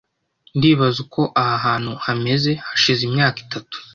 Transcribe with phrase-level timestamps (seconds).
[0.57, 3.77] Ndibaza uko aha hantu hameze hashize imyaka itatu.